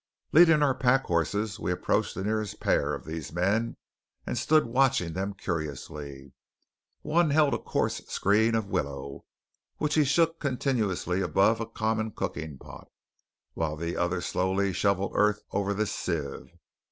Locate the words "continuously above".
10.39-11.61